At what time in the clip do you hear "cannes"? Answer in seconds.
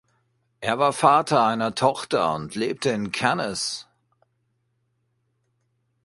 3.11-3.87